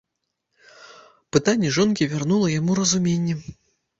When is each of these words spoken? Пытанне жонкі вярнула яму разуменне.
Пытанне 1.35 1.69
жонкі 1.77 2.07
вярнула 2.13 2.47
яму 2.59 2.79
разуменне. 2.83 3.35